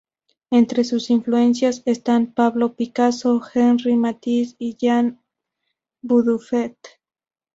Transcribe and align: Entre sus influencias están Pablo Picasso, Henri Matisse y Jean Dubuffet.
Entre 0.49 0.83
sus 0.83 1.11
influencias 1.11 1.83
están 1.85 2.33
Pablo 2.33 2.73
Picasso, 2.73 3.39
Henri 3.53 3.97
Matisse 3.97 4.55
y 4.57 4.75
Jean 4.75 5.21
Dubuffet. 6.01 6.75